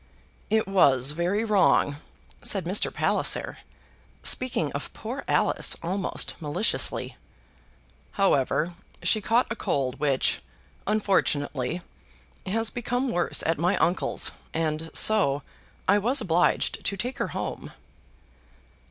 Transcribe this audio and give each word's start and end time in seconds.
"It 0.49 0.67
was 0.67 1.11
very 1.11 1.43
wrong," 1.43 1.97
said 2.41 2.65
Mr. 2.65 2.91
Palliser, 2.91 3.59
speaking 4.23 4.71
of 4.71 4.91
poor 4.93 5.23
Alice 5.27 5.77
almost 5.83 6.33
maliciously. 6.41 7.17
"However, 8.13 8.73
she 9.03 9.21
caught 9.21 9.45
a 9.51 9.55
cold 9.55 9.99
which, 9.99 10.41
unfortunately, 10.87 11.83
has 12.47 12.71
become 12.71 13.11
worse 13.11 13.43
at 13.45 13.59
my 13.59 13.77
uncle's, 13.77 14.31
and 14.55 14.89
so 14.91 15.43
I 15.87 15.99
was 15.99 16.19
obliged 16.19 16.83
to 16.83 16.97
take 16.97 17.19
her 17.19 17.27
home." 17.37 17.71